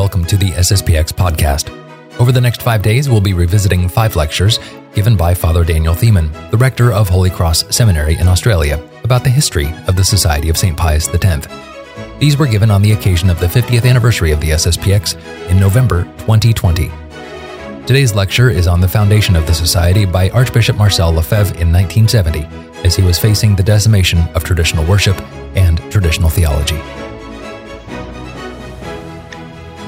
[0.00, 1.68] welcome to the SSPX podcast.
[2.18, 4.58] Over the next five days, we'll be revisiting five lectures
[4.94, 9.28] given by Father Daniel Themann, the rector of Holy Cross Seminary in Australia, about the
[9.28, 10.74] history of the Society of St.
[10.74, 11.46] Pius X.
[12.18, 15.16] These were given on the occasion of the 50th anniversary of the SSPX
[15.50, 16.90] in November 2020.
[17.86, 22.46] Today's lecture is on the foundation of the Society by Archbishop Marcel Lefebvre in 1970,
[22.86, 25.20] as he was facing the decimation of traditional worship
[25.54, 26.80] and traditional theology.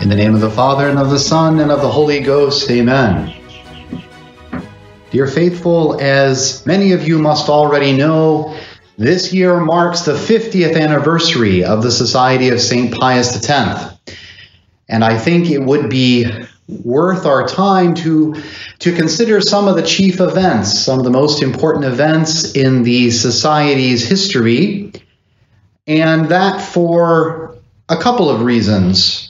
[0.03, 2.69] In the name of the Father, and of the Son, and of the Holy Ghost,
[2.69, 3.33] amen.
[5.13, 8.59] Dear faithful, as many of you must already know,
[8.99, 12.93] this year marks the 50th anniversary of the Society of St.
[12.93, 13.95] Pius X.
[14.89, 16.27] And I think it would be
[16.67, 18.43] worth our time to,
[18.81, 23.13] to consider some of the chief events, some of the most important events in the
[23.13, 24.95] Society's history,
[25.87, 27.57] and that for
[27.89, 29.29] a couple of reasons.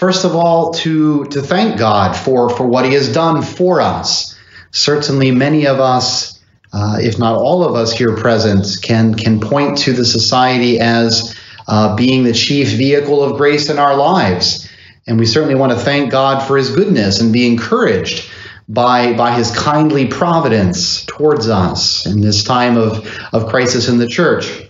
[0.00, 4.34] First of all, to, to thank God for, for what He has done for us.
[4.70, 6.40] Certainly, many of us,
[6.72, 11.36] uh, if not all of us here present, can, can point to the society as
[11.68, 14.66] uh, being the chief vehicle of grace in our lives.
[15.06, 18.26] And we certainly want to thank God for His goodness and be encouraged
[18.70, 24.08] by, by His kindly providence towards us in this time of, of crisis in the
[24.08, 24.69] church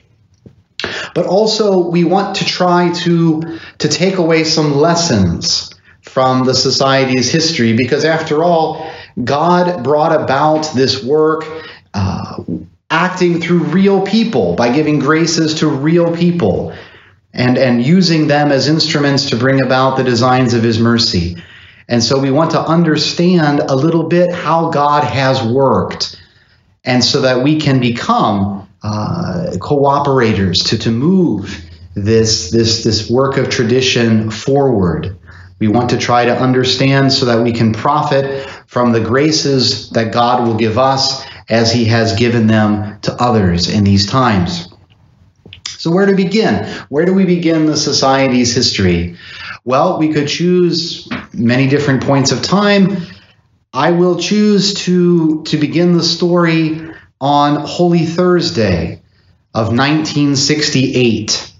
[1.14, 5.70] but also we want to try to to take away some lessons
[6.02, 7.74] from the society's history.
[7.76, 8.90] Because after all
[9.22, 11.44] god brought about this work
[11.94, 12.36] uh,
[12.90, 16.72] acting through real people by giving graces to real people
[17.32, 21.36] and and using them as instruments to bring about the designs of his mercy.
[21.88, 26.16] And so we want to understand a little bit how god has worked
[26.84, 31.64] and so that we can become uh, cooperators to, to move
[31.94, 35.18] this, this, this work of tradition forward.
[35.58, 40.12] We want to try to understand so that we can profit from the graces that
[40.12, 44.68] God will give us as He has given them to others in these times.
[45.66, 46.66] So, where to begin?
[46.88, 49.16] Where do we begin the society's history?
[49.64, 52.96] Well, we could choose many different points of time.
[53.72, 59.02] I will choose to, to begin the story on Holy Thursday
[59.54, 61.52] of 1968.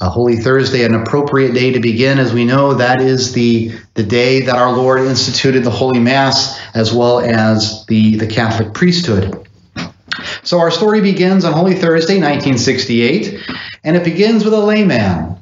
[0.00, 4.04] A Holy Thursday, an appropriate day to begin, as we know that is the, the
[4.04, 9.48] day that our Lord instituted the Holy Mass as well as the, the Catholic priesthood.
[10.42, 13.40] So our story begins on Holy Thursday, 1968,
[13.84, 15.36] and it begins with a layman,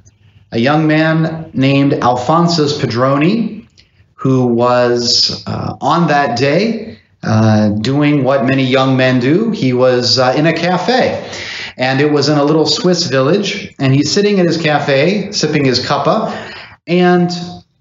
[0.53, 3.67] a young man named Alphonsus Pedroni,
[4.15, 9.51] who was uh, on that day uh, doing what many young men do.
[9.51, 11.31] He was uh, in a cafe,
[11.77, 13.75] and it was in a little Swiss village.
[13.79, 16.33] And he's sitting in his cafe, sipping his cuppa,
[16.87, 17.31] and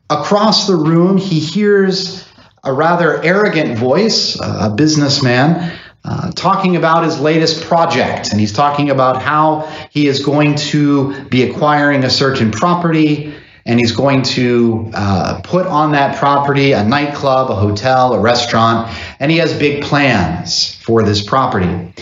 [0.09, 2.27] across the room, he hears
[2.63, 5.77] a rather arrogant voice, a businessman.
[6.07, 11.23] Uh, talking about his latest project, and he's talking about how he is going to
[11.29, 13.33] be acquiring a certain property
[13.65, 18.95] and he's going to uh, put on that property a nightclub, a hotel, a restaurant,
[19.19, 21.93] and he has big plans for this property.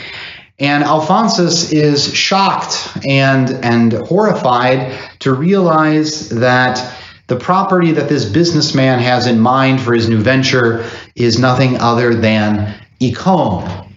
[0.59, 6.95] And Alphonsus is shocked and, and horrified to realize that
[7.27, 10.85] the property that this businessman has in mind for his new venture
[11.15, 13.87] is nothing other than Écône.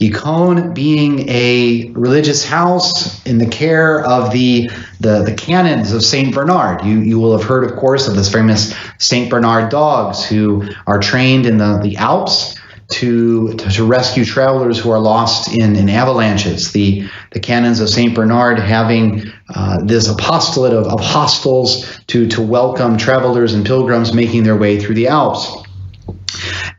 [0.00, 4.70] Écône being a religious house in the care of the,
[5.00, 6.34] the, the canons of St.
[6.34, 6.84] Bernard.
[6.84, 9.30] You, you will have heard, of course, of this famous St.
[9.30, 12.56] Bernard dogs who are trained in the, the Alps
[12.88, 16.72] to, to, to rescue travelers who are lost in, in avalanches.
[16.72, 18.14] The, the canons of St.
[18.14, 24.44] Bernard having uh, this apostolate of, of hostels to, to welcome travelers and pilgrims making
[24.44, 25.65] their way through the Alps.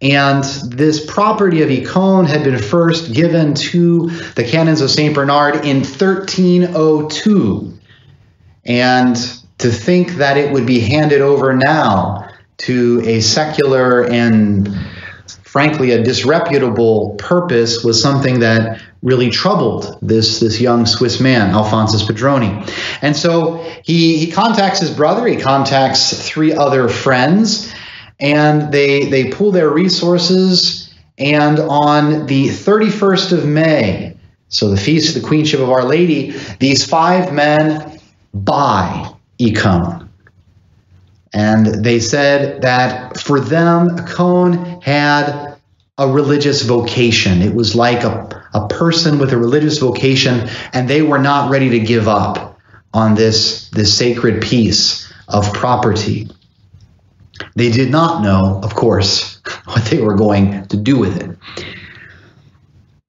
[0.01, 5.15] And this property of Écône had been first given to the canons of St.
[5.15, 7.73] Bernard in 1302.
[8.65, 9.15] And
[9.57, 14.69] to think that it would be handed over now to a secular and
[15.43, 22.03] frankly a disreputable purpose was something that really troubled this, this young Swiss man, Alphonsus
[22.03, 22.69] Pedroni.
[23.01, 27.73] And so he, he contacts his brother, he contacts three other friends,
[28.19, 30.93] and they they pool their resources.
[31.19, 34.15] And on the 31st of May,
[34.49, 37.99] so the feast of the Queenship of Our Lady, these five men
[38.33, 40.07] buy Écône.
[41.33, 45.55] And they said that for them, Écône had
[45.97, 47.41] a religious vocation.
[47.41, 51.69] It was like a, a person with a religious vocation, and they were not ready
[51.71, 52.59] to give up
[52.93, 56.29] on this, this sacred piece of property.
[57.55, 61.37] They did not know, of course, what they were going to do with it.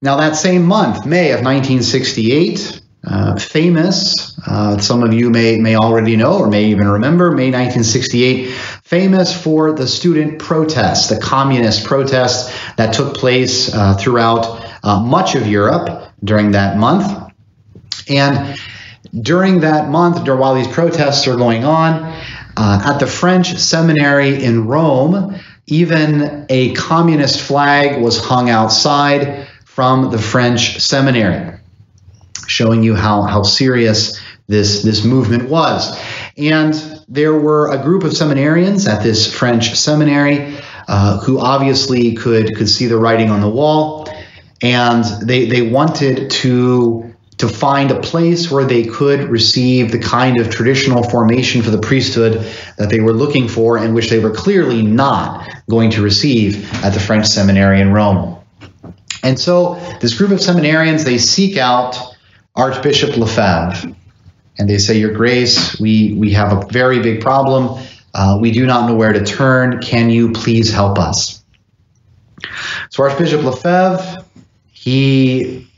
[0.01, 5.75] Now, that same month, May of 1968, uh, famous, uh, some of you may, may
[5.75, 8.49] already know or may even remember, May 1968,
[8.83, 15.35] famous for the student protests, the communist protests that took place uh, throughout uh, much
[15.35, 17.31] of Europe during that month.
[18.09, 18.57] And
[19.21, 22.08] during that month, while these protests are going on,
[22.59, 30.11] uh, at the French seminary in Rome, even a communist flag was hung outside from
[30.11, 31.57] the French seminary,
[32.47, 35.97] showing you how, how serious this, this movement was.
[36.35, 36.73] And
[37.07, 40.57] there were a group of seminarians at this French seminary
[40.89, 44.05] uh, who obviously could, could see the writing on the wall,
[44.61, 47.08] and they, they wanted to
[47.39, 51.79] to find a place where they could receive the kind of traditional formation for the
[51.79, 52.45] priesthood
[52.77, 56.93] that they were looking for and which they were clearly not going to receive at
[56.93, 58.37] the French seminary in Rome.
[59.23, 61.97] And so this group of seminarians, they seek out
[62.55, 63.95] Archbishop Lefebvre
[64.57, 67.81] and they say, Your Grace, we, we have a very big problem.
[68.13, 69.81] Uh, we do not know where to turn.
[69.81, 71.41] Can you please help us?
[72.89, 74.25] So Archbishop Lefebvre,
[74.73, 75.68] he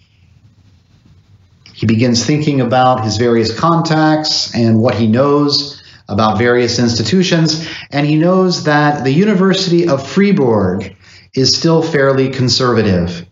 [1.81, 8.05] he begins thinking about his various contacts and what he knows about various institutions, and
[8.05, 10.95] he knows that the University of Fribourg
[11.33, 13.25] is still fairly conservative.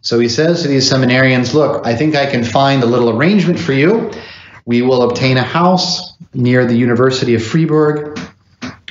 [0.00, 3.58] So he says to these seminarians, Look, I think I can find a little arrangement
[3.58, 4.12] for you.
[4.64, 8.16] We will obtain a house near the University of Fribourg.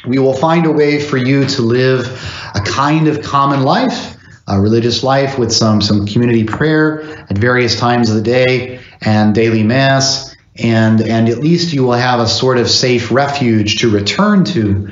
[0.06, 2.08] We will find a way for you to live
[2.56, 4.17] a kind of common life,
[4.48, 9.36] a religious life with some, some community prayer at various times of the day and
[9.36, 13.90] daily mass, and and at least you will have a sort of safe refuge to
[13.90, 14.90] return to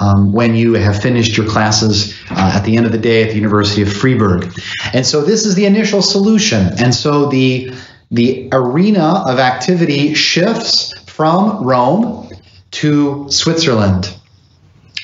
[0.00, 3.30] um, when you have finished your classes uh, at the end of the day at
[3.30, 4.50] the University of Fribourg.
[4.92, 6.70] And so this is the initial solution.
[6.78, 7.74] And so the
[8.10, 12.30] the arena of activity shifts from Rome
[12.72, 14.16] to Switzerland.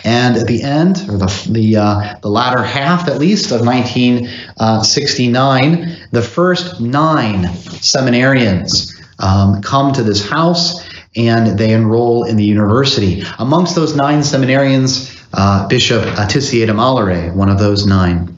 [0.04, 5.96] And at the end, or the the, uh, the latter half at least of 1969,
[6.10, 13.22] the first nine seminarians um, come to this house and they enroll in the university.
[13.38, 18.36] Amongst those nine seminarians, uh, Bishop Tissier de one of those nine.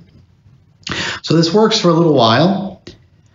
[1.22, 2.82] So this works for a little while.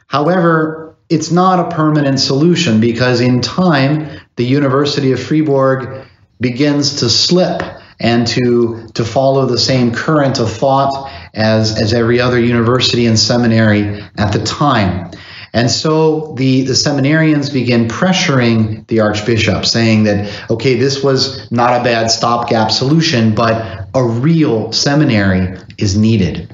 [0.08, 6.06] However, it's not a permanent solution because in time, the University of Fribourg
[6.40, 7.62] begins to slip
[8.00, 13.18] and to, to follow the same current of thought as, as every other university and
[13.18, 15.12] seminary at the time.
[15.54, 21.82] And so the, the seminarians begin pressuring the archbishop, saying that, okay, this was not
[21.82, 26.54] a bad stopgap solution, but a real seminary is needed.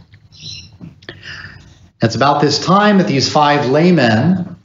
[2.01, 4.55] It's about this time that these five laymen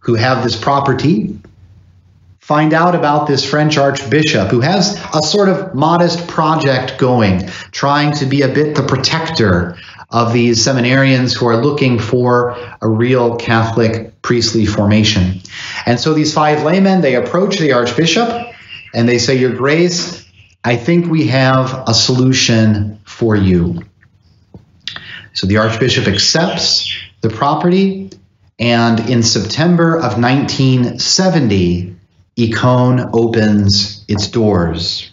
[0.00, 1.38] who have this property
[2.40, 8.12] find out about this French archbishop who has a sort of modest project going, trying
[8.14, 9.76] to be a bit the protector
[10.10, 15.40] of these seminarians who are looking for a real Catholic priestly formation.
[15.86, 18.28] And so these five laymen, they approach the archbishop
[18.92, 20.28] and they say, Your Grace,
[20.64, 23.82] I think we have a solution for you.
[25.34, 28.10] So the archbishop accepts the property,
[28.58, 31.96] and in September of 1970,
[32.48, 35.12] Écône opens its doors.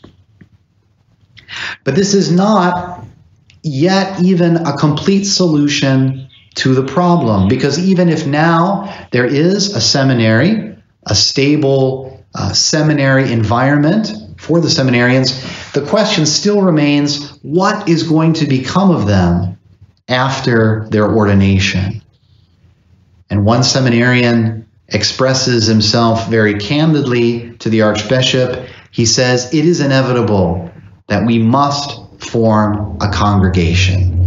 [1.84, 3.06] But this is not
[3.64, 9.82] yet even a complete solution to the problem because even if now there is a
[9.82, 18.04] seminary, a stable uh, seminary environment for the seminarians, the question still remains what is
[18.04, 19.58] going to become of them
[20.08, 22.02] after their ordination?
[23.30, 28.68] And one seminarian expresses himself very candidly to the archbishop.
[28.92, 30.72] He says, It is inevitable
[31.08, 34.18] that we must form a congregation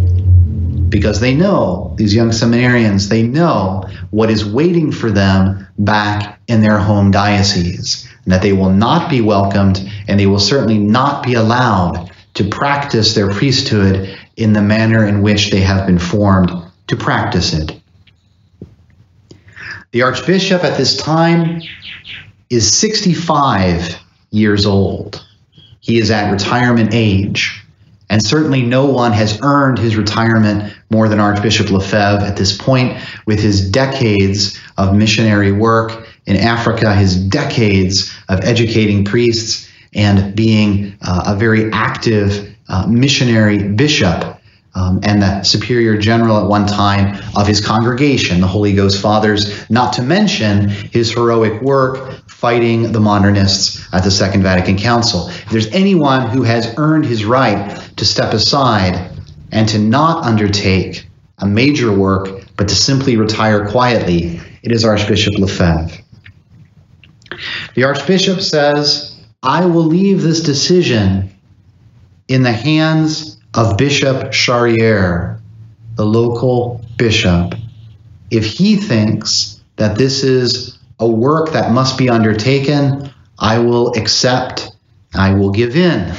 [0.91, 6.61] because they know, these young seminarians, they know what is waiting for them back in
[6.61, 11.23] their home diocese, and that they will not be welcomed and they will certainly not
[11.23, 16.51] be allowed to practice their priesthood in the manner in which they have been formed
[16.89, 17.80] to practice it.
[19.93, 21.63] The Archbishop at this time
[22.49, 23.97] is 65
[24.31, 25.27] years old.
[25.81, 27.65] He is at retirement age.
[28.09, 33.03] And certainly no one has earned his retirement more than Archbishop Lefebvre at this point,
[33.27, 40.97] with his decades of missionary work in Africa, his decades of educating priests, and being
[41.03, 44.40] uh, a very active uh, missionary bishop
[44.75, 49.69] um, and the superior general at one time of his congregation, the Holy Ghost Fathers,
[49.71, 55.29] not to mention his heroic work fighting the modernists at the Second Vatican Council.
[55.29, 59.11] If there's anyone who has earned his right to step aside
[59.53, 61.07] and to not undertake
[61.39, 65.99] a major work, but to simply retire quietly, it is Archbishop Lefebvre.
[67.75, 71.35] The Archbishop says, I will leave this decision
[72.29, 75.41] in the hands of Bishop Charrière,
[75.97, 77.55] the local bishop.
[78.31, 84.71] If he thinks that this is a work that must be undertaken, I will accept,
[85.15, 86.15] I will give in,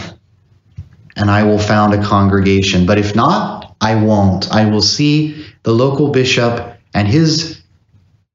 [1.15, 2.85] and I will found a congregation.
[2.85, 4.51] But if not, I won't.
[4.51, 7.61] I will see the local bishop and his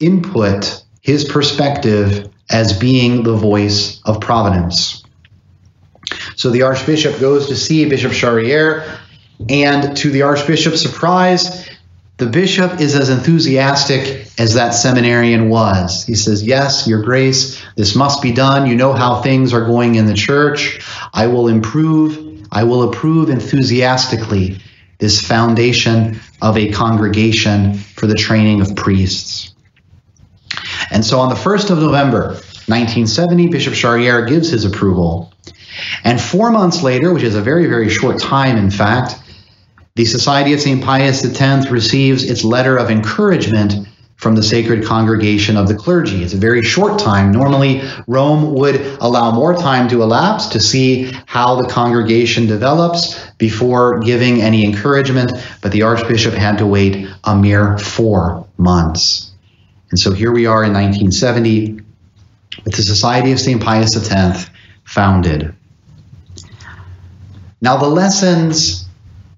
[0.01, 5.03] input, his perspective, as being the voice of providence.
[6.37, 8.99] So the archbishop goes to see Bishop Charrière,
[9.49, 11.69] and to the archbishop's surprise,
[12.19, 16.05] the bishop is as enthusiastic as that seminarian was.
[16.05, 18.67] He says, Yes, Your Grace, this must be done.
[18.67, 20.81] You know how things are going in the church.
[21.13, 24.61] I will improve, I will approve enthusiastically
[24.99, 29.55] this foundation of a congregation for the training of priests.
[30.91, 32.29] And so on the 1st of November,
[32.69, 35.33] 1970, Bishop Charrière gives his approval.
[36.05, 39.17] And four months later, which is a very, very short time, in fact,
[39.95, 40.83] the Society of St.
[40.85, 46.23] Pius X receives its letter of encouragement from the Sacred Congregation of the Clergy.
[46.23, 47.33] It's a very short time.
[47.33, 54.01] Normally, Rome would allow more time to elapse to see how the congregation develops before
[54.01, 59.33] giving any encouragement, but the Archbishop had to wait a mere four months.
[59.91, 61.81] And so here we are in 1970
[62.65, 63.63] with the Society of St.
[63.63, 64.51] Pius X
[64.85, 65.55] founded.
[67.61, 68.87] Now, the lessons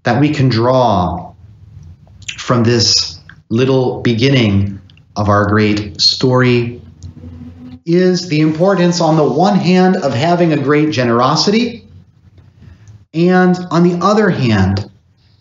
[0.03, 1.35] that we can draw
[2.37, 4.81] from this little beginning
[5.17, 6.83] of our great story
[7.87, 11.87] is the importance, on the one hand, of having a great generosity,
[13.15, 14.91] and on the other hand,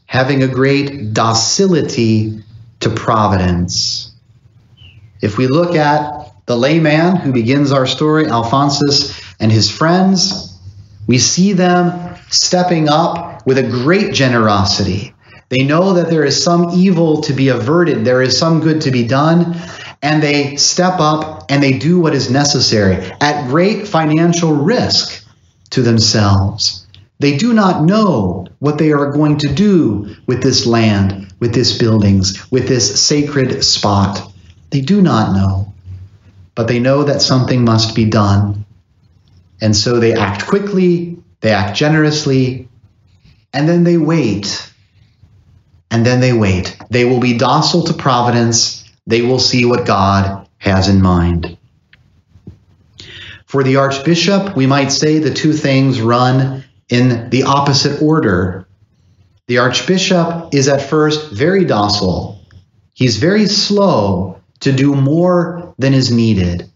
[0.05, 2.43] having a great docility
[2.79, 4.12] to providence.
[5.22, 10.57] If we look at the layman who begins our story, Alphonsus and his friends,
[11.07, 15.13] we see them stepping up with a great generosity.
[15.50, 18.91] They know that there is some evil to be averted, there is some good to
[18.91, 19.55] be done,
[20.01, 25.25] and they step up and they do what is necessary at great financial risk
[25.69, 26.86] to themselves.
[27.19, 31.77] They do not know what they are going to do with this land, with this
[31.77, 34.31] buildings, with this sacred spot.
[34.69, 35.74] They do not know.
[36.53, 38.65] But they know that something must be done.
[39.62, 42.70] And so they act quickly, they act generously,
[43.53, 44.72] and then they wait.
[45.89, 46.77] And then they wait.
[46.89, 48.84] They will be docile to providence.
[49.06, 51.58] They will see what God has in mind.
[53.46, 58.67] For the Archbishop, we might say the two things run in the opposite order.
[59.48, 62.41] The Archbishop is at first very docile.
[62.94, 66.70] He's very slow to do more than is needed.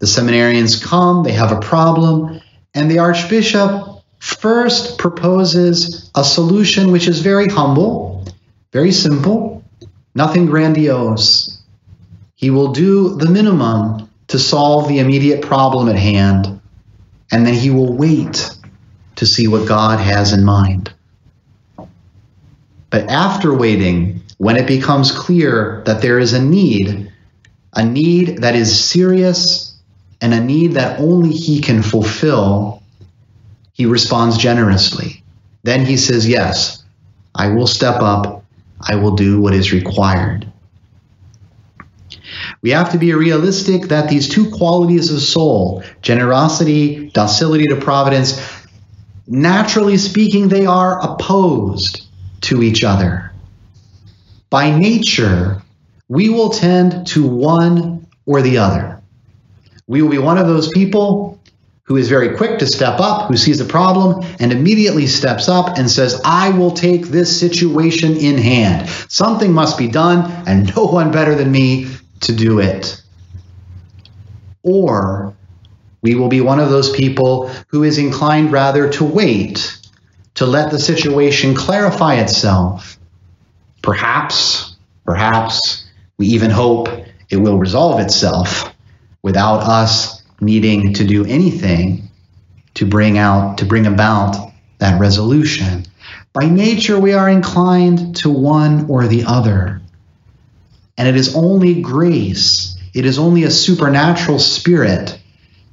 [0.00, 2.40] The seminarians come, they have a problem,
[2.74, 8.24] and the Archbishop first proposes a solution which is very humble,
[8.72, 9.64] very simple,
[10.14, 11.62] nothing grandiose.
[12.34, 16.60] He will do the minimum to solve the immediate problem at hand,
[17.30, 18.50] and then he will wait
[19.16, 20.92] to see what God has in mind.
[22.90, 27.12] But after waiting, when it becomes clear that there is a need,
[27.74, 29.71] a need that is serious
[30.22, 32.82] and a need that only he can fulfill,
[33.72, 35.24] he responds generously.
[35.64, 36.84] Then he says, Yes,
[37.34, 38.44] I will step up,
[38.80, 40.50] I will do what is required.
[42.62, 48.40] We have to be realistic that these two qualities of soul, generosity, docility to providence,
[49.26, 52.06] naturally speaking, they are opposed
[52.42, 53.32] to each other.
[54.50, 55.62] By nature,
[56.08, 58.91] we will tend to one or the other.
[59.92, 61.38] We will be one of those people
[61.82, 65.76] who is very quick to step up, who sees a problem and immediately steps up
[65.76, 68.88] and says, I will take this situation in hand.
[69.10, 71.88] Something must be done, and no one better than me
[72.20, 73.02] to do it.
[74.62, 75.34] Or
[76.00, 79.78] we will be one of those people who is inclined rather to wait,
[80.36, 82.98] to let the situation clarify itself.
[83.82, 86.88] Perhaps, perhaps, we even hope
[87.28, 88.71] it will resolve itself
[89.22, 92.08] without us needing to do anything.
[92.74, 95.84] to bring out, to bring about that resolution.
[96.32, 99.82] By nature, we are inclined to one or the other.
[100.96, 105.18] And it is only grace, it is only a supernatural spirit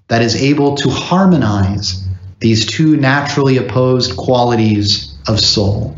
[0.09, 2.05] that is able to harmonize
[2.39, 5.95] these two naturally opposed qualities of soul.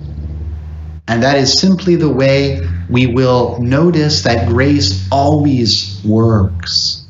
[1.08, 7.01] And that is simply the way we will notice that grace always works.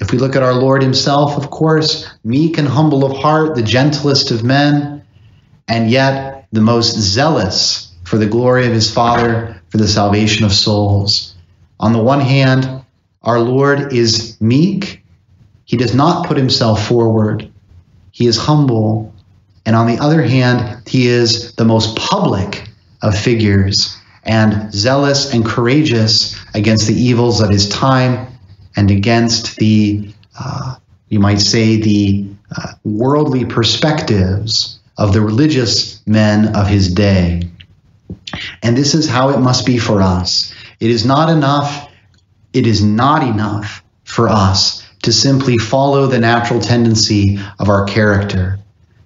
[0.00, 3.62] If we look at our Lord Himself, of course, meek and humble of heart, the
[3.62, 5.02] gentlest of men,
[5.66, 10.52] and yet the most zealous for the glory of His Father, for the salvation of
[10.52, 11.34] souls.
[11.80, 12.84] On the one hand,
[13.22, 15.02] our Lord is meek,
[15.64, 17.50] He does not put Himself forward,
[18.12, 19.14] He is humble.
[19.66, 22.68] And on the other hand, He is the most public
[23.02, 28.37] of figures and zealous and courageous against the evils of his time
[28.78, 30.08] and against the,
[30.38, 30.76] uh,
[31.08, 37.42] you might say, the uh, worldly perspectives of the religious men of his day.
[38.62, 40.54] And this is how it must be for us.
[40.78, 41.90] It is not enough,
[42.52, 48.60] it is not enough for us to simply follow the natural tendency of our character.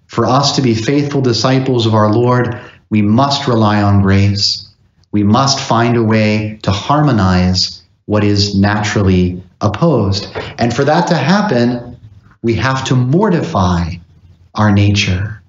[0.06, 2.60] For us to be faithful disciples of our Lord,
[2.90, 4.68] we must rely on grace.
[5.12, 10.28] We must find a way to harmonize what is naturally opposed.
[10.58, 11.98] And for that to happen,
[12.42, 13.90] we have to mortify
[14.54, 15.42] our nature.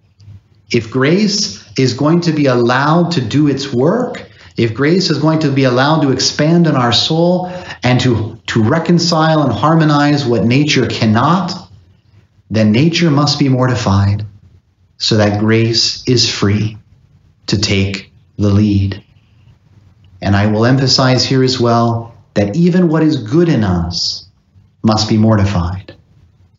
[0.71, 5.39] If grace is going to be allowed to do its work, if grace is going
[5.39, 7.51] to be allowed to expand in our soul
[7.81, 11.51] and to, to reconcile and harmonize what nature cannot,
[12.51, 14.25] then nature must be mortified
[14.97, 16.77] so that grace is free
[17.47, 19.03] to take the lead.
[20.21, 24.25] And I will emphasize here as well that even what is good in us
[24.81, 25.95] must be mortified.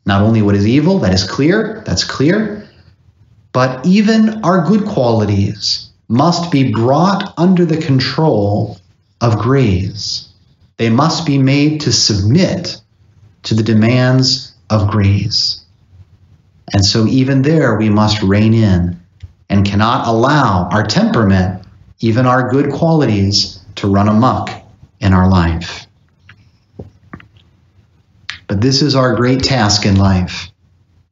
[0.07, 2.69] Not only what is evil, that is clear, that's clear,
[3.52, 8.78] but even our good qualities must be brought under the control
[9.21, 10.28] of grace.
[10.76, 12.80] They must be made to submit
[13.45, 15.65] to the demands of grace.
[16.73, 19.00] And so, even there, we must rein in
[19.49, 21.65] and cannot allow our temperament,
[22.00, 24.64] even our good qualities, to run amok
[25.04, 25.86] in our life.
[28.49, 30.50] But this is our great task in life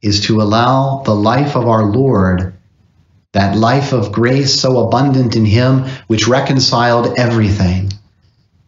[0.03, 2.55] is to allow the life of our Lord,
[3.33, 7.93] that life of grace so abundant in him which reconciled everything,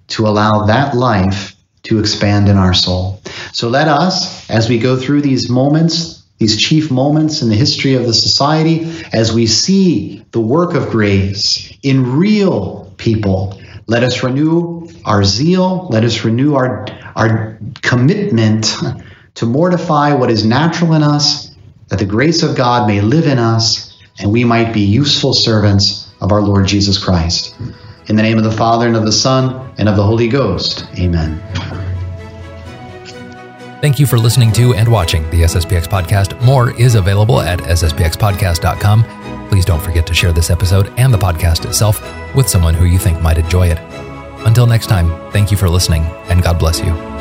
[0.08, 3.20] to allow that life to expand in our soul.
[3.52, 7.94] So let us as we go through these moments these chief moments in the history
[7.94, 13.60] of the society as we see the work of grace in real people.
[13.86, 16.86] Let us renew our zeal, let us renew our,
[17.16, 18.74] our commitment
[19.34, 21.54] to mortify what is natural in us,
[21.88, 26.10] that the grace of God may live in us, and we might be useful servants
[26.20, 27.54] of our Lord Jesus Christ.
[28.06, 30.86] In the name of the Father, and of the Son, and of the Holy Ghost.
[30.98, 31.40] Amen.
[33.80, 36.40] Thank you for listening to and watching the SSPX podcast.
[36.42, 39.48] More is available at sspxpodcast.com.
[39.50, 42.00] Please don't forget to share this episode and the podcast itself
[42.34, 43.93] with someone who you think might enjoy it.
[44.44, 47.13] Until next time, thank you for listening, and God bless you.